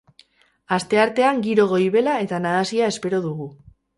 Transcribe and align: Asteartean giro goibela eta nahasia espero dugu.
Asteartean 0.77 1.43
giro 1.49 1.67
goibela 1.75 2.17
eta 2.23 2.39
nahasia 2.47 2.91
espero 2.95 3.23
dugu. 3.29 3.51